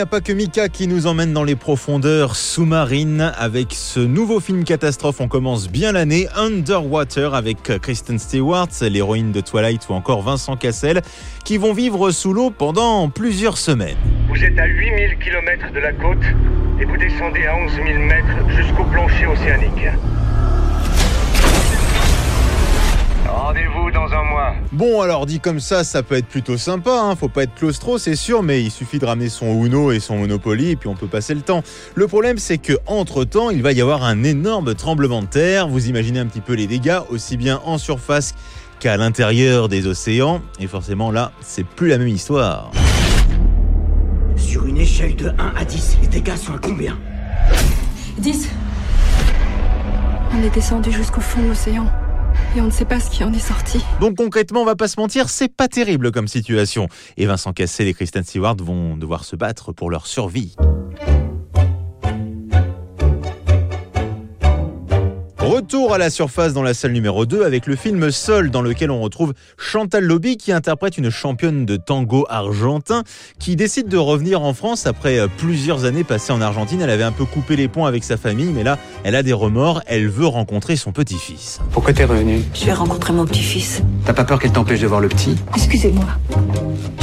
[0.00, 3.32] A pas que Mika qui nous emmène dans les profondeurs sous-marines.
[3.36, 6.26] Avec ce nouveau film catastrophe, on commence bien l'année.
[6.36, 11.02] Underwater avec Kristen Stewart, l'héroïne de Twilight ou encore Vincent Cassel,
[11.44, 13.98] qui vont vivre sous l'eau pendant plusieurs semaines.
[14.30, 16.24] Vous êtes à 8000 km de la côte
[16.80, 19.86] et vous descendez à 11 000 mètres jusqu'au plancher océanique.
[24.72, 26.92] Bon, alors dit comme ça, ça peut être plutôt sympa.
[26.92, 27.16] Hein.
[27.16, 30.18] Faut pas être claustro, c'est sûr, mais il suffit de ramener son Uno et son
[30.18, 31.64] Monopoly et puis on peut passer le temps.
[31.96, 35.66] Le problème, c'est que entre temps, il va y avoir un énorme tremblement de terre.
[35.66, 38.34] Vous imaginez un petit peu les dégâts, aussi bien en surface
[38.78, 40.40] qu'à l'intérieur des océans.
[40.60, 42.70] Et forcément, là, c'est plus la même histoire.
[44.36, 46.96] Sur une échelle de 1 à 10, les dégâts sont à combien?
[48.18, 48.48] 10.
[50.32, 51.86] On est descendu jusqu'au fond de l'océan.
[52.56, 53.80] Et on ne sait pas ce qui en est sorti.
[54.00, 56.88] Donc concrètement, on va pas se mentir, c'est pas terrible comme situation.
[57.16, 60.56] Et Vincent Cassel et Kristen Stewart vont devoir se battre pour leur survie.
[65.70, 68.90] Retour à la surface dans la salle numéro 2 avec le film Sol dans lequel
[68.90, 73.04] on retrouve Chantal Lobby qui interprète une championne de tango argentin
[73.38, 76.80] qui décide de revenir en France après euh, plusieurs années passées en Argentine.
[76.80, 79.32] Elle avait un peu coupé les ponts avec sa famille mais là elle a des
[79.32, 81.60] remords, elle veut rencontrer son petit-fils.
[81.70, 82.42] Pourquoi t'es revenu?
[82.52, 83.80] Je vais rencontrer mon petit-fils.
[84.04, 85.36] T'as pas peur qu'elle t'empêche de voir le petit?
[85.54, 86.06] Excusez-moi.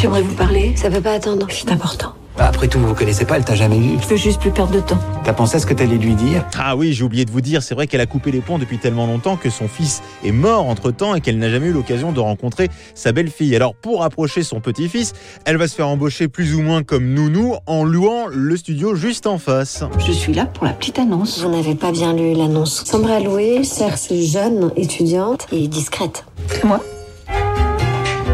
[0.00, 0.72] J'aimerais vous parler.
[0.74, 1.48] Ça peut pas attendre.
[1.50, 2.14] C'est important.
[2.36, 3.96] Bah après tout, vous vous connaissez pas, elle t'a jamais vu.
[4.02, 4.98] Je veux juste plus perdre de temps.
[5.22, 6.44] T'as pensé à ce que t'allais lui dire?
[6.58, 8.78] Ah oui, j'ai oublié de vous dire, c'est vrai qu'elle a coupé les ponts depuis
[8.78, 12.18] tellement longtemps que son fils est mort entre-temps et qu'elle n'a jamais eu l'occasion de
[12.18, 13.54] rencontrer sa belle-fille.
[13.54, 15.12] Alors pour approcher son petit-fils,
[15.44, 19.28] elle va se faire embaucher plus ou moins comme nounou en louant le studio juste
[19.28, 19.84] en face.
[20.04, 21.40] Je suis là pour la petite annonce.
[21.40, 22.84] Vous n'avez pas bien lu l'annonce.
[22.92, 26.24] À louer, cherche jeune, étudiante et discrète.
[26.64, 26.80] Moi?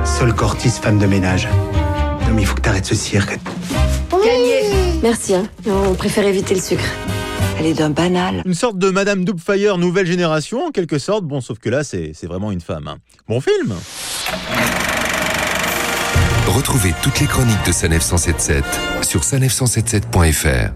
[0.04, 1.48] Sol Cortis, femme de ménage.
[2.26, 3.38] Non mais il faut que t'arrêtes ce cirque.
[5.02, 5.44] Merci, hein.
[5.66, 6.84] on préfère éviter le sucre.
[7.58, 8.42] Elle est d'un banal.
[8.46, 12.12] Une sorte de Madame Doubtfire nouvelle génération en quelque sorte, bon sauf que là c'est
[12.14, 12.88] c'est vraiment une femme.
[12.88, 12.96] hein.
[13.28, 13.74] Bon film
[16.48, 18.64] Retrouvez toutes les chroniques de Sanef 177
[19.02, 20.70] sur sanef177.fr.